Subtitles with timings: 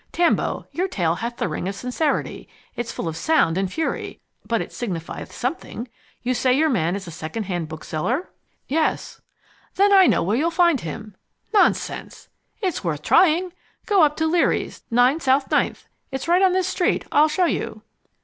[0.11, 2.49] "Tambo, your tale hath the ring of sincerity.
[2.75, 5.87] It is full of sound and fury, but it signifieth something.
[6.23, 8.27] You say your man is a second hand bookseller?"
[8.67, 9.21] "Yes."
[9.75, 11.15] "Then I know where you'll find him."
[11.53, 12.29] "Nonsense!"
[12.63, 13.53] "It's worth trying.
[13.85, 15.87] Go up to Leary's, 9 South Ninth.
[16.09, 17.05] It's right on this street.
[17.11, 17.83] I'll show you."